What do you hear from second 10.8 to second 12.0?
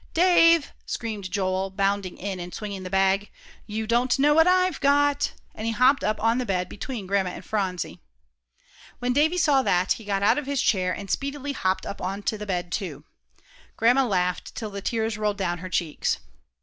and speedily hopped